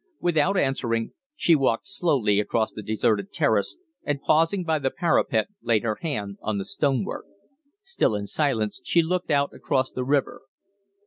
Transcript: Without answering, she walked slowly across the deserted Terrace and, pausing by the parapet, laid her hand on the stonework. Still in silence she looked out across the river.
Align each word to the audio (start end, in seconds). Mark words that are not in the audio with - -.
Without 0.19 0.57
answering, 0.57 1.13
she 1.35 1.55
walked 1.55 1.87
slowly 1.87 2.39
across 2.39 2.71
the 2.71 2.81
deserted 2.81 3.31
Terrace 3.31 3.77
and, 4.03 4.19
pausing 4.19 4.63
by 4.63 4.79
the 4.79 4.89
parapet, 4.89 5.47
laid 5.61 5.83
her 5.83 5.99
hand 6.01 6.39
on 6.41 6.57
the 6.57 6.65
stonework. 6.65 7.25
Still 7.83 8.15
in 8.15 8.25
silence 8.25 8.81
she 8.83 9.03
looked 9.03 9.29
out 9.29 9.53
across 9.53 9.91
the 9.91 10.03
river. 10.03 10.41